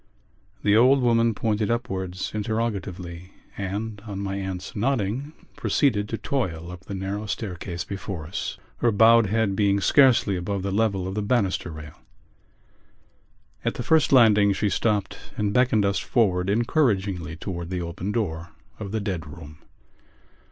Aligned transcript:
The 0.63 0.75
old 0.75 0.99
woman 1.03 1.35
pointed 1.35 1.69
upwards 1.69 2.31
interrogatively 2.33 3.33
and, 3.55 4.01
on 4.07 4.17
my 4.19 4.35
aunt's 4.37 4.75
nodding, 4.75 5.31
proceeded 5.55 6.09
to 6.09 6.17
toil 6.17 6.71
up 6.71 6.85
the 6.85 6.95
narrow 6.95 7.27
staircase 7.27 7.83
before 7.83 8.25
us, 8.25 8.57
her 8.77 8.91
bowed 8.91 9.27
head 9.27 9.55
being 9.55 9.79
scarcely 9.79 10.35
above 10.35 10.63
the 10.63 10.71
level 10.71 11.07
of 11.07 11.13
the 11.13 11.21
banister 11.21 11.69
rail. 11.69 11.99
At 13.63 13.75
the 13.75 13.83
first 13.83 14.11
landing 14.11 14.53
she 14.53 14.69
stopped 14.69 15.19
and 15.37 15.53
beckoned 15.53 15.85
us 15.85 15.99
forward 15.99 16.49
encouragingly 16.49 17.35
towards 17.35 17.69
the 17.69 17.83
open 17.83 18.11
door 18.11 18.53
of 18.79 18.91
the 18.91 18.99
dead 19.01 19.27
room. 19.27 19.59